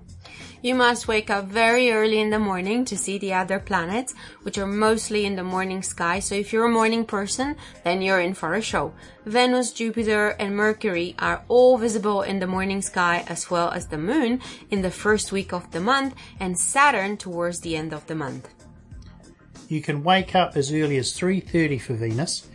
You 0.63 0.75
must 0.75 1.07
wake 1.07 1.31
up 1.31 1.45
very 1.45 1.91
early 1.91 2.19
in 2.19 2.29
the 2.29 2.37
morning 2.37 2.85
to 2.85 2.95
see 2.95 3.17
the 3.17 3.33
other 3.33 3.57
planets, 3.57 4.13
which 4.43 4.59
are 4.59 4.67
mostly 4.67 5.25
in 5.25 5.35
the 5.35 5.43
morning 5.43 5.81
sky. 5.81 6.19
So 6.19 6.35
if 6.35 6.53
you're 6.53 6.65
a 6.65 6.69
morning 6.69 7.03
person, 7.03 7.55
then 7.83 8.03
you're 8.03 8.19
in 8.19 8.35
for 8.35 8.53
a 8.53 8.61
show. 8.61 8.93
Venus, 9.25 9.71
Jupiter, 9.71 10.35
and 10.37 10.55
Mercury 10.55 11.15
are 11.17 11.43
all 11.47 11.79
visible 11.79 12.21
in 12.21 12.37
the 12.37 12.45
morning 12.45 12.83
sky 12.83 13.25
as 13.27 13.49
well 13.49 13.71
as 13.71 13.87
the 13.87 13.97
moon 13.97 14.39
in 14.69 14.83
the 14.83 14.91
first 14.91 15.31
week 15.31 15.51
of 15.51 15.71
the 15.71 15.81
month 15.81 16.13
and 16.39 16.59
Saturn 16.59 17.17
towards 17.17 17.61
the 17.61 17.75
end 17.75 17.91
of 17.91 18.05
the 18.05 18.13
month. 18.13 18.47
You 19.67 19.81
can 19.81 20.03
wake 20.03 20.35
up 20.35 20.55
as 20.55 20.71
early 20.71 20.97
as 20.97 21.11
3:30 21.13 21.79
for 21.79 21.95
Venus, 21.95 22.47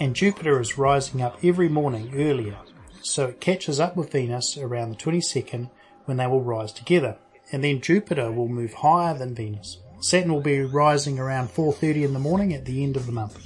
and 0.00 0.16
Jupiter 0.16 0.60
is 0.60 0.78
rising 0.78 1.20
up 1.20 1.44
every 1.44 1.68
morning 1.68 2.14
earlier. 2.14 2.56
So 3.02 3.26
it 3.26 3.40
catches 3.42 3.78
up 3.78 3.96
with 3.96 4.12
Venus 4.12 4.56
around 4.56 4.88
the 4.88 4.96
22nd 4.96 5.68
when 6.06 6.16
they 6.16 6.26
will 6.26 6.42
rise 6.42 6.72
together 6.72 7.18
and 7.54 7.62
then 7.62 7.80
Jupiter 7.80 8.32
will 8.32 8.48
move 8.48 8.74
higher 8.74 9.16
than 9.16 9.34
Venus. 9.34 9.78
Saturn 10.00 10.32
will 10.32 10.40
be 10.40 10.60
rising 10.60 11.18
around 11.18 11.48
4:30 11.48 12.04
in 12.04 12.12
the 12.12 12.18
morning 12.18 12.52
at 12.52 12.64
the 12.64 12.82
end 12.82 12.96
of 12.96 13.06
the 13.06 13.12
month. 13.12 13.38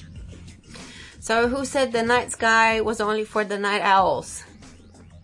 So 1.21 1.47
who 1.49 1.65
said 1.65 1.93
the 1.93 2.03
night 2.03 2.33
sky 2.33 2.81
was 2.81 3.01
only 3.01 3.25
for 3.25 3.45
the 3.45 3.59
night 3.59 3.83
owls? 3.83 4.43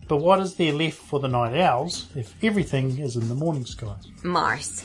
But 0.07 0.19
what 0.19 0.41
is 0.41 0.57
there 0.57 0.75
left 0.75 0.99
for 0.99 1.19
the 1.19 1.29
night 1.29 1.57
owls 1.59 2.09
if 2.15 2.35
everything 2.45 2.99
is 2.99 3.17
in 3.17 3.29
the 3.29 3.35
morning 3.35 3.65
sky? 3.65 3.97
Mars. 4.23 4.85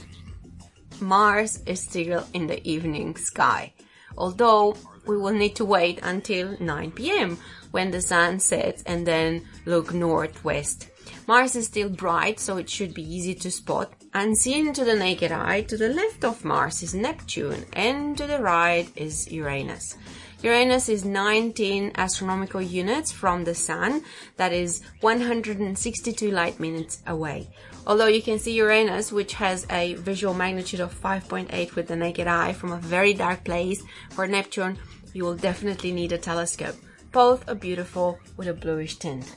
Mars 1.02 1.62
is 1.66 1.82
still 1.82 2.26
in 2.34 2.48
the 2.48 2.60
evening 2.68 3.18
sky. 3.18 3.74
Although 4.18 4.78
we 5.06 5.18
will 5.18 5.34
need 5.34 5.56
to 5.58 5.66
wait 5.66 6.00
until 6.04 6.56
9 6.60 6.92
p.m. 6.92 7.38
when 7.72 7.92
the 7.92 8.02
sun 8.02 8.40
sets 8.40 8.82
and 8.84 9.06
then 9.06 9.46
look 9.66 9.94
northwest 9.94 10.89
Mars 11.30 11.56
is 11.56 11.68
still 11.68 11.90
bright, 11.90 12.40
so 12.40 12.58
it 12.58 12.68
should 12.68 12.92
be 12.92 13.04
easy 13.04 13.36
to 13.36 13.52
spot. 13.52 13.94
Unseen 14.16 14.74
to 14.74 14.84
the 14.84 14.96
naked 14.96 15.32
eye, 15.32 15.62
to 15.62 15.78
the 15.78 15.90
left 15.90 16.26
of 16.26 16.44
Mars 16.44 16.82
is 16.82 16.96
Neptune, 16.96 17.66
and 17.74 18.18
to 18.18 18.26
the 18.26 18.40
right 18.40 18.90
is 18.96 19.32
Uranus. 19.32 19.96
Uranus 20.42 20.90
is 20.90 21.06
19 21.06 21.92
astronomical 21.94 22.64
units 22.64 23.12
from 23.12 23.44
the 23.44 23.54
Sun, 23.54 24.02
that 24.38 24.54
is 24.54 24.82
162 25.02 26.32
light 26.32 26.60
minutes 26.60 27.04
away. 27.06 27.48
Although 27.86 28.08
you 28.08 28.24
can 28.24 28.40
see 28.40 28.54
Uranus, 28.54 29.12
which 29.12 29.34
has 29.34 29.68
a 29.70 29.94
visual 29.94 30.34
magnitude 30.34 30.80
of 30.80 31.00
5.8 31.00 31.76
with 31.76 31.90
the 31.90 31.96
naked 31.96 32.26
eye 32.26 32.54
from 32.54 32.72
a 32.72 32.78
very 32.78 33.14
dark 33.14 33.44
place, 33.44 33.84
for 34.10 34.26
Neptune, 34.26 34.80
you 35.14 35.26
will 35.26 35.36
definitely 35.36 35.92
need 35.92 36.12
a 36.12 36.18
telescope. 36.18 36.78
Both 37.12 37.48
are 37.48 37.54
beautiful 37.54 38.18
with 38.36 38.48
a 38.48 38.54
bluish 38.56 38.96
tint. 38.96 39.36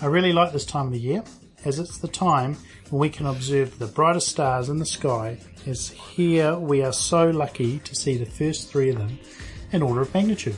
I 0.00 0.06
really 0.06 0.32
like 0.32 0.52
this 0.52 0.64
time 0.64 0.86
of 0.86 0.92
the 0.92 1.00
year, 1.00 1.24
as 1.64 1.80
it's 1.80 1.98
the 1.98 2.06
time 2.06 2.56
when 2.90 3.00
we 3.00 3.10
can 3.10 3.26
observe 3.26 3.80
the 3.80 3.88
brightest 3.88 4.28
stars 4.28 4.68
in 4.68 4.78
the 4.78 4.86
sky, 4.86 5.38
as 5.66 5.88
here 5.88 6.56
we 6.56 6.84
are 6.84 6.92
so 6.92 7.30
lucky 7.30 7.80
to 7.80 7.96
see 7.96 8.16
the 8.16 8.24
first 8.24 8.70
three 8.70 8.90
of 8.90 8.98
them 8.98 9.18
in 9.72 9.82
order 9.82 10.02
of 10.02 10.14
magnitude. 10.14 10.56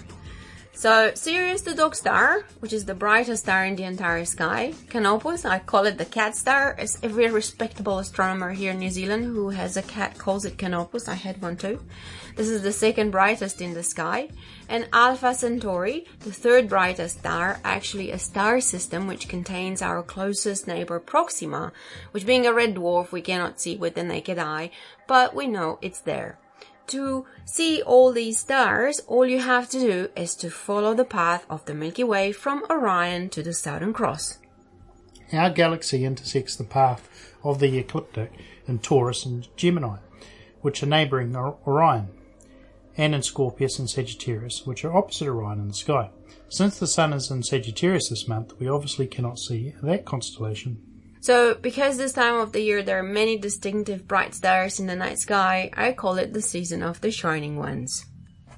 So 0.80 1.12
Sirius 1.12 1.60
the 1.60 1.74
dog 1.74 1.94
star, 1.94 2.46
which 2.60 2.72
is 2.72 2.86
the 2.86 2.94
brightest 2.94 3.42
star 3.42 3.66
in 3.66 3.76
the 3.76 3.84
entire 3.84 4.24
sky. 4.24 4.72
Canopus, 4.88 5.44
I 5.44 5.58
call 5.58 5.84
it 5.84 5.98
the 5.98 6.06
cat 6.06 6.34
star, 6.34 6.74
as 6.78 6.98
every 7.02 7.28
respectable 7.28 7.98
astronomer 7.98 8.52
here 8.52 8.70
in 8.70 8.78
New 8.78 8.88
Zealand 8.88 9.26
who 9.26 9.50
has 9.50 9.76
a 9.76 9.82
cat 9.82 10.16
calls 10.16 10.46
it 10.46 10.56
Canopus. 10.56 11.06
I 11.06 11.16
had 11.16 11.42
one 11.42 11.58
too. 11.58 11.82
This 12.34 12.48
is 12.48 12.62
the 12.62 12.72
second 12.72 13.10
brightest 13.10 13.60
in 13.60 13.74
the 13.74 13.82
sky. 13.82 14.30
And 14.70 14.88
Alpha 14.90 15.34
Centauri, 15.34 16.06
the 16.20 16.32
third 16.32 16.70
brightest 16.70 17.18
star, 17.18 17.60
actually 17.62 18.10
a 18.10 18.18
star 18.18 18.58
system 18.62 19.06
which 19.06 19.28
contains 19.28 19.82
our 19.82 20.02
closest 20.02 20.66
neighbor 20.66 20.98
Proxima, 20.98 21.72
which 22.12 22.24
being 22.24 22.46
a 22.46 22.54
red 22.54 22.76
dwarf 22.76 23.12
we 23.12 23.20
cannot 23.20 23.60
see 23.60 23.76
with 23.76 23.96
the 23.96 24.02
naked 24.02 24.38
eye, 24.38 24.70
but 25.06 25.34
we 25.34 25.46
know 25.46 25.78
it's 25.82 26.00
there 26.00 26.38
to 26.90 27.26
see 27.44 27.82
all 27.82 28.12
these 28.12 28.38
stars, 28.38 29.00
all 29.06 29.26
you 29.26 29.40
have 29.40 29.68
to 29.70 29.80
do 29.80 30.08
is 30.16 30.34
to 30.36 30.50
follow 30.50 30.94
the 30.94 31.04
path 31.04 31.46
of 31.48 31.64
the 31.64 31.74
Milky 31.74 32.04
Way 32.04 32.32
from 32.32 32.64
Orion 32.70 33.28
to 33.30 33.42
the 33.42 33.54
Southern 33.54 33.92
Cross. 33.92 34.38
Our 35.32 35.50
galaxy 35.50 36.04
intersects 36.04 36.56
the 36.56 36.64
path 36.64 37.08
of 37.42 37.60
the 37.60 37.78
ecliptic 37.78 38.32
in 38.66 38.80
Taurus 38.80 39.24
and 39.24 39.48
Gemini, 39.56 39.98
which 40.60 40.82
are 40.82 40.86
neighbouring 40.86 41.34
Orion, 41.36 42.08
and 42.96 43.14
in 43.14 43.22
Scorpius 43.22 43.78
and 43.78 43.88
Sagittarius, 43.88 44.66
which 44.66 44.84
are 44.84 44.94
opposite 44.94 45.28
Orion 45.28 45.60
in 45.60 45.68
the 45.68 45.74
sky. 45.74 46.10
Since 46.48 46.78
the 46.78 46.86
Sun 46.88 47.12
is 47.12 47.30
in 47.30 47.44
Sagittarius 47.44 48.08
this 48.08 48.26
month, 48.26 48.58
we 48.58 48.68
obviously 48.68 49.06
cannot 49.06 49.38
see 49.38 49.74
that 49.82 50.04
constellation 50.04 50.82
so, 51.20 51.54
because 51.54 51.96
this 51.96 52.12
time 52.12 52.36
of 52.36 52.52
the 52.52 52.62
year 52.62 52.82
there 52.82 52.98
are 52.98 53.02
many 53.02 53.38
distinctive 53.38 54.08
bright 54.08 54.34
stars 54.34 54.80
in 54.80 54.86
the 54.86 54.96
night 54.96 55.18
sky, 55.18 55.70
I 55.74 55.92
call 55.92 56.18
it 56.18 56.32
the 56.32 56.42
season 56.42 56.82
of 56.82 57.00
the 57.00 57.10
shining 57.10 57.56
ones. 57.56 58.06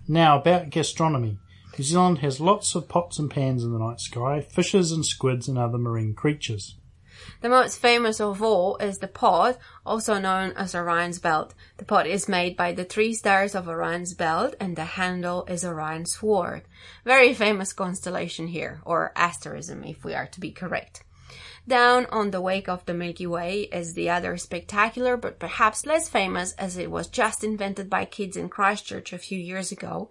Now, 0.08 0.40
about 0.40 0.70
gastronomy. 0.70 1.38
New 1.78 1.84
Zealand 1.84 2.18
has 2.18 2.38
lots 2.38 2.74
of 2.74 2.88
pots 2.88 3.18
and 3.18 3.30
pans 3.30 3.64
in 3.64 3.72
the 3.72 3.78
night 3.78 4.00
sky, 4.00 4.42
fishes 4.42 4.92
and 4.92 5.06
squids 5.06 5.48
and 5.48 5.56
other 5.58 5.78
marine 5.78 6.14
creatures. 6.14 6.76
The 7.40 7.48
most 7.48 7.78
famous 7.78 8.20
of 8.20 8.42
all 8.42 8.76
is 8.76 8.98
the 8.98 9.08
pot, 9.08 9.58
also 9.84 10.18
known 10.18 10.52
as 10.52 10.74
Orion's 10.74 11.18
belt. 11.18 11.54
The 11.78 11.84
pot 11.84 12.06
is 12.06 12.28
made 12.28 12.56
by 12.56 12.72
the 12.72 12.84
three 12.84 13.14
stars 13.14 13.54
of 13.54 13.68
Orion's 13.68 14.14
belt 14.14 14.54
and 14.60 14.76
the 14.76 14.84
handle 14.84 15.44
is 15.46 15.64
Orion's 15.64 16.14
sword. 16.16 16.62
Very 17.04 17.32
famous 17.32 17.72
constellation 17.72 18.48
here, 18.48 18.80
or 18.84 19.12
asterism 19.16 19.82
if 19.84 20.04
we 20.04 20.14
are 20.14 20.26
to 20.26 20.40
be 20.40 20.52
correct. 20.52 21.04
Down 21.68 22.06
on 22.06 22.32
the 22.32 22.40
wake 22.40 22.68
of 22.68 22.84
the 22.86 22.94
Milky 22.94 23.26
Way 23.26 23.68
is 23.72 23.94
the 23.94 24.10
other 24.10 24.36
spectacular 24.36 25.16
but 25.16 25.38
perhaps 25.38 25.86
less 25.86 26.08
famous 26.08 26.54
as 26.54 26.76
it 26.76 26.90
was 26.90 27.06
just 27.06 27.44
invented 27.44 27.88
by 27.88 28.04
kids 28.04 28.36
in 28.36 28.48
Christchurch 28.48 29.12
a 29.12 29.18
few 29.18 29.38
years 29.38 29.70
ago. 29.70 30.10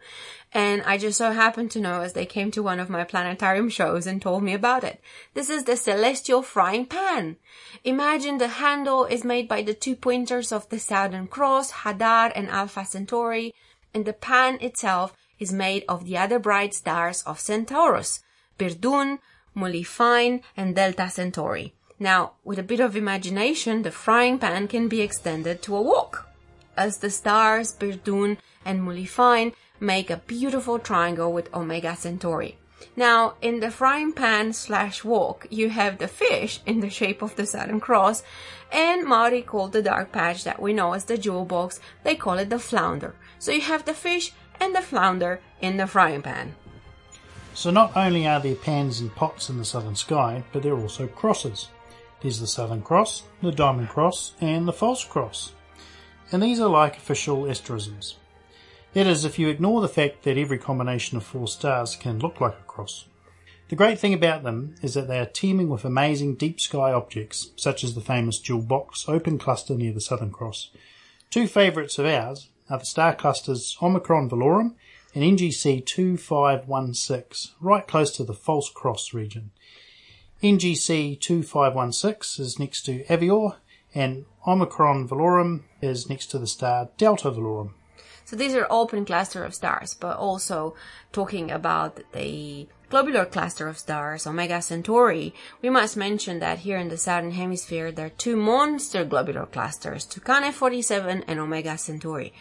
And 0.53 0.81
I 0.83 0.97
just 0.97 1.17
so 1.17 1.33
happened 1.33 1.69
to 1.71 1.81
know 1.81 2.01
as 2.01 2.13
they 2.13 2.25
came 2.25 2.51
to 2.51 2.63
one 2.63 2.79
of 2.79 2.89
my 2.89 3.03
planetarium 3.03 3.67
shows 3.67 4.07
and 4.07 4.21
told 4.21 4.43
me 4.43 4.53
about 4.53 4.85
it. 4.85 5.01
This 5.33 5.49
is 5.49 5.65
the 5.65 5.75
celestial 5.75 6.41
frying 6.41 6.85
pan. 6.85 7.35
Imagine 7.83 8.37
the 8.37 8.47
handle 8.47 9.03
is 9.03 9.25
made 9.25 9.49
by 9.49 9.61
the 9.61 9.73
two 9.73 9.97
pointers 9.97 10.53
of 10.53 10.69
the 10.69 10.79
Southern 10.79 11.27
Cross, 11.27 11.71
Hadar 11.83 12.31
and 12.33 12.49
Alpha 12.49 12.85
Centauri, 12.85 13.53
and 13.93 14.05
the 14.05 14.13
pan 14.13 14.57
itself 14.61 15.17
is 15.37 15.51
made 15.51 15.83
of 15.89 16.05
the 16.05 16.17
other 16.17 16.39
bright 16.39 16.73
stars 16.73 17.23
of 17.23 17.41
Centaurus, 17.41 18.23
Birdun, 19.55 19.61
Muliphein, 19.61 20.41
and 20.57 20.75
Delta 20.75 21.09
Centauri. 21.09 21.73
Now, 21.99 22.33
with 22.43 22.59
a 22.59 22.63
bit 22.63 22.79
of 22.79 22.95
imagination, 22.95 23.83
the 23.83 23.91
frying 23.91 24.39
pan 24.39 24.67
can 24.67 24.87
be 24.87 25.01
extended 25.01 25.61
to 25.63 25.75
a 25.75 25.81
wok, 25.81 26.27
as 26.75 26.97
the 26.97 27.09
stars 27.09 27.73
Birdun 27.73 28.37
and 28.65 28.81
Muliphein 28.81 29.53
make 29.79 30.09
a 30.09 30.17
beautiful 30.17 30.79
triangle 30.79 31.31
with 31.31 31.53
Omega 31.53 31.95
Centauri. 31.95 32.57
Now, 32.95 33.35
in 33.41 33.59
the 33.59 33.69
frying 33.69 34.13
pan 34.13 34.53
slash 34.53 35.03
wok, 35.03 35.45
you 35.51 35.69
have 35.69 35.99
the 35.99 36.07
fish 36.07 36.61
in 36.65 36.79
the 36.79 36.89
shape 36.89 37.21
of 37.21 37.35
the 37.35 37.45
Southern 37.45 37.79
Cross, 37.79 38.23
and 38.71 39.05
Maori 39.05 39.43
called 39.43 39.71
the 39.71 39.83
dark 39.83 40.11
patch 40.11 40.43
that 40.43 40.61
we 40.61 40.73
know 40.73 40.93
as 40.93 41.05
the 41.05 41.17
jewel 41.17 41.45
box, 41.45 41.79
they 42.03 42.15
call 42.15 42.39
it 42.39 42.49
the 42.49 42.57
flounder. 42.57 43.13
So 43.37 43.51
you 43.51 43.61
have 43.61 43.85
the 43.85 43.93
fish 43.93 44.33
and 44.59 44.75
the 44.75 44.81
flounder 44.81 45.41
in 45.61 45.77
the 45.77 45.87
frying 45.87 46.23
pan. 46.23 46.55
So 47.53 47.69
not 47.69 47.95
only 47.95 48.25
are 48.27 48.39
there 48.39 48.55
pans 48.55 48.99
and 49.01 49.13
pots 49.13 49.49
in 49.49 49.57
the 49.57 49.65
southern 49.65 49.95
sky, 49.95 50.43
but 50.51 50.63
there 50.63 50.73
are 50.73 50.81
also 50.81 51.07
crosses. 51.07 51.69
There's 52.21 52.39
the 52.39 52.47
Southern 52.47 52.83
Cross, 52.83 53.23
the 53.41 53.51
Diamond 53.51 53.89
Cross, 53.89 54.33
and 54.39 54.67
the 54.67 54.73
False 54.73 55.03
Cross. 55.03 55.53
And 56.31 56.41
these 56.41 56.59
are 56.59 56.69
like 56.69 56.97
official 56.97 57.49
asterisms. 57.49 58.17
That 58.93 59.07
is, 59.07 59.25
if 59.25 59.39
you 59.39 59.49
ignore 59.49 59.81
the 59.81 59.87
fact 59.87 60.23
that 60.23 60.37
every 60.37 60.57
combination 60.57 61.17
of 61.17 61.23
four 61.23 61.47
stars 61.47 61.95
can 61.95 62.19
look 62.19 62.39
like 62.39 62.53
a 62.53 62.63
cross. 62.67 63.05
The 63.69 63.75
great 63.75 63.99
thing 63.99 64.13
about 64.13 64.43
them 64.43 64.75
is 64.81 64.93
that 64.93 65.07
they 65.07 65.17
are 65.17 65.25
teeming 65.25 65.69
with 65.69 65.85
amazing 65.85 66.35
deep 66.35 66.59
sky 66.59 66.91
objects, 66.91 67.51
such 67.55 67.83
as 67.83 67.95
the 67.95 68.01
famous 68.01 68.37
jewel 68.37 68.61
box 68.61 69.05
open 69.07 69.37
cluster 69.37 69.75
near 69.75 69.93
the 69.93 70.01
Southern 70.01 70.31
Cross. 70.31 70.69
Two 71.29 71.47
favourites 71.47 71.97
of 71.97 72.05
ours 72.05 72.49
are 72.69 72.79
the 72.79 72.85
star 72.85 73.15
clusters 73.15 73.77
Omicron 73.81 74.29
Velorum 74.29 74.75
and 75.13 75.23
NGC 75.23 75.85
2516, 75.85 77.53
right 77.59 77.87
close 77.87 78.11
to 78.15 78.23
the 78.23 78.33
False 78.33 78.69
Cross 78.69 79.13
region. 79.13 79.51
NGC 80.41 81.19
2516 81.19 82.45
is 82.45 82.59
next 82.59 82.83
to 82.83 83.03
Avior, 83.05 83.55
and 83.93 84.25
Omicron 84.47 85.07
Velorum 85.07 85.63
is 85.81 86.09
next 86.09 86.27
to 86.27 86.39
the 86.39 86.47
star 86.47 86.89
Delta 86.97 87.29
Velorum. 87.29 87.71
So 88.25 88.35
these 88.35 88.55
are 88.55 88.65
open 88.69 89.05
cluster 89.05 89.43
of 89.43 89.53
stars, 89.53 89.93
but 89.93 90.17
also 90.17 90.73
talking 91.11 91.51
about 91.51 91.99
the 92.13 92.67
globular 92.91 93.23
cluster 93.23 93.69
of 93.69 93.77
stars, 93.77 94.27
Omega 94.27 94.61
Centauri, 94.61 95.33
we 95.61 95.69
must 95.69 95.95
mention 95.95 96.39
that 96.39 96.59
here 96.59 96.77
in 96.77 96.89
the 96.89 96.97
southern 96.97 97.31
hemisphere 97.31 97.89
there 97.89 98.07
are 98.07 98.09
two 98.09 98.35
monster 98.35 99.05
globular 99.05 99.45
clusters, 99.45 100.05
Tucana 100.05 100.51
47 100.51 101.23
and 101.25 101.39
Omega 101.39 101.77
Centauri. 101.77 102.33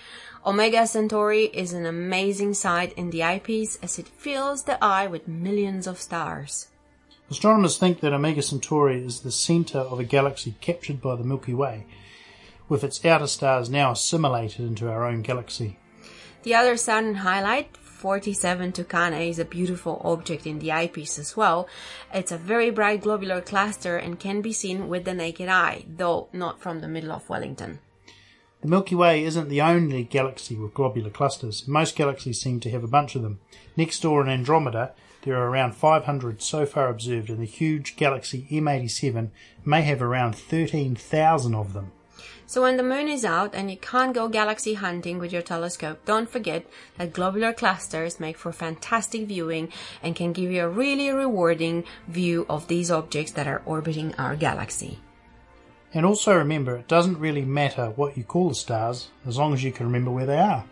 Omega 0.44 0.88
Centauri 0.88 1.44
is 1.44 1.72
an 1.72 1.86
amazing 1.86 2.54
sight 2.54 2.92
in 2.94 3.10
the 3.10 3.22
eyepiece 3.22 3.78
as 3.80 3.96
it 4.00 4.08
fills 4.08 4.64
the 4.64 4.82
eye 4.82 5.06
with 5.06 5.28
millions 5.28 5.86
of 5.86 6.00
stars. 6.00 6.66
Astronomers 7.30 7.78
think 7.78 8.00
that 8.00 8.12
Omega 8.12 8.42
Centauri 8.42 9.04
is 9.04 9.20
the 9.20 9.30
centre 9.30 9.78
of 9.78 10.00
a 10.00 10.04
galaxy 10.04 10.56
captured 10.60 11.00
by 11.00 11.14
the 11.14 11.22
Milky 11.22 11.54
Way, 11.54 11.86
with 12.68 12.82
its 12.82 13.04
outer 13.04 13.28
stars 13.28 13.70
now 13.70 13.92
assimilated 13.92 14.66
into 14.66 14.90
our 14.90 15.06
own 15.06 15.22
galaxy. 15.22 15.78
The 16.42 16.56
other 16.56 16.76
southern 16.76 17.16
highlight, 17.16 17.76
47 18.00 18.72
Tucana, 18.72 19.28
is 19.28 19.38
a 19.38 19.44
beautiful 19.44 20.00
object 20.02 20.46
in 20.46 20.58
the 20.58 20.72
eyepiece 20.72 21.18
as 21.18 21.36
well. 21.36 21.68
It's 22.14 22.32
a 22.32 22.38
very 22.38 22.70
bright 22.70 23.02
globular 23.02 23.42
cluster 23.42 23.98
and 23.98 24.18
can 24.18 24.40
be 24.40 24.54
seen 24.54 24.88
with 24.88 25.04
the 25.04 25.12
naked 25.12 25.50
eye, 25.50 25.84
though 25.86 26.28
not 26.32 26.62
from 26.62 26.80
the 26.80 26.88
middle 26.88 27.12
of 27.12 27.28
Wellington. 27.28 27.78
The 28.62 28.68
Milky 28.68 28.94
Way 28.94 29.22
isn't 29.24 29.50
the 29.50 29.60
only 29.60 30.02
galaxy 30.02 30.56
with 30.56 30.72
globular 30.72 31.10
clusters. 31.10 31.68
Most 31.68 31.94
galaxies 31.94 32.40
seem 32.40 32.58
to 32.60 32.70
have 32.70 32.82
a 32.82 32.88
bunch 32.88 33.16
of 33.16 33.22
them. 33.22 33.38
Next 33.76 34.00
door 34.00 34.22
in 34.22 34.30
Andromeda, 34.30 34.92
there 35.22 35.36
are 35.36 35.50
around 35.50 35.74
500 35.74 36.40
so 36.40 36.64
far 36.64 36.88
observed, 36.88 37.28
and 37.28 37.38
the 37.38 37.44
huge 37.44 37.96
galaxy 37.96 38.46
M87 38.50 39.28
may 39.62 39.82
have 39.82 40.00
around 40.00 40.36
13,000 40.36 41.54
of 41.54 41.74
them. 41.74 41.92
So 42.50 42.62
when 42.62 42.76
the 42.76 42.82
moon 42.82 43.06
is 43.06 43.24
out 43.24 43.54
and 43.54 43.70
you 43.70 43.76
can't 43.76 44.12
go 44.12 44.26
galaxy 44.26 44.74
hunting 44.74 45.20
with 45.20 45.32
your 45.32 45.40
telescope, 45.40 46.04
don't 46.04 46.28
forget 46.28 46.66
that 46.98 47.12
globular 47.12 47.52
clusters 47.52 48.18
make 48.18 48.36
for 48.36 48.50
fantastic 48.50 49.28
viewing 49.28 49.68
and 50.02 50.16
can 50.16 50.32
give 50.32 50.50
you 50.50 50.64
a 50.64 50.68
really 50.68 51.10
rewarding 51.10 51.84
view 52.08 52.46
of 52.50 52.66
these 52.66 52.90
objects 52.90 53.30
that 53.34 53.46
are 53.46 53.62
orbiting 53.66 54.16
our 54.16 54.34
galaxy. 54.34 54.98
And 55.94 56.04
also 56.04 56.34
remember, 56.34 56.74
it 56.74 56.88
doesn't 56.88 57.20
really 57.20 57.44
matter 57.44 57.90
what 57.94 58.16
you 58.16 58.24
call 58.24 58.48
the 58.48 58.56
stars, 58.56 59.10
as 59.24 59.38
long 59.38 59.54
as 59.54 59.62
you 59.62 59.70
can 59.70 59.86
remember 59.86 60.10
where 60.10 60.26
they 60.26 60.40
are. 60.40 60.64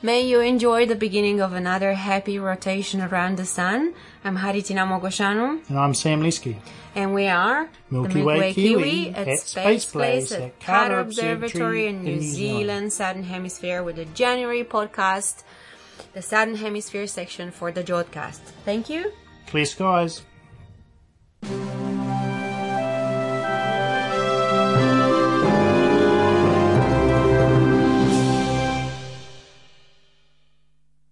May 0.00 0.22
you 0.22 0.40
enjoy 0.40 0.86
the 0.86 0.94
beginning 0.94 1.40
of 1.40 1.52
another 1.52 1.94
happy 1.94 2.38
rotation 2.38 3.00
around 3.00 3.36
the 3.36 3.44
sun. 3.44 3.94
I'm 4.24 4.36
Haritina 4.38 4.86
Mogosanu, 4.86 5.68
And 5.68 5.78
I'm 5.78 5.92
Sam 5.92 6.22
Leske. 6.22 6.56
and 6.94 7.14
we 7.14 7.26
are 7.26 7.68
Milky 7.90 8.08
the 8.08 8.14
Milky 8.14 8.22
Way 8.22 8.38
Way 8.38 8.54
Kiwi 8.54 8.82
Kiwi 8.82 9.08
at 9.14 9.28
at 9.28 9.38
Space 9.40 9.84
Place 9.90 10.28
Place 10.28 10.32
at 10.32 10.60
Carter 10.60 11.00
Observatory 11.00 11.88
in 11.88 12.04
New 12.04 12.12
New 12.16 12.20
Zealand. 12.20 12.32
Zealand, 12.58 12.92
Southern 12.92 13.22
Hemisphere, 13.24 13.82
with 13.82 13.96
the 13.96 14.04
January 14.04 14.62
podcast, 14.62 15.42
the 16.14 16.22
Southern 16.22 16.54
Hemisphere 16.56 17.08
section 17.08 17.50
for 17.50 17.72
the 17.72 17.82
Jodcast. 17.82 18.38
Thank 18.64 18.88
you. 18.88 19.10
Clear 19.48 19.64
skies. 19.64 20.22